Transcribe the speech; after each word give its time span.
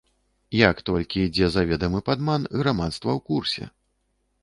Як 0.69 0.81
толькі 0.87 1.27
ідзе 1.27 1.51
заведамы 1.57 2.03
падман, 2.09 2.51
грамадства 2.63 3.11
ў 3.17 3.29
курсе. 3.33 3.73